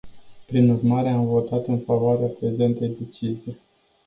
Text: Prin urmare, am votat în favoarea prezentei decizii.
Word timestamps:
Prin 0.47 0.69
urmare, 0.69 1.09
am 1.09 1.25
votat 1.25 1.67
în 1.67 1.79
favoarea 1.79 2.27
prezentei 2.27 2.95
decizii. 2.99 3.57